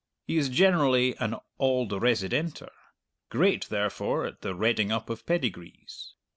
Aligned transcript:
He 0.25 0.37
is 0.39 0.49
generally 0.49 1.15
an 1.17 1.35
"auld 1.59 1.91
residenter;" 1.93 2.71
great, 3.29 3.67
therefore, 3.69 4.25
at 4.25 4.41
the 4.41 4.55
redding 4.55 4.91
up 4.91 5.11
of 5.11 5.27
pedigrees. 5.27 6.15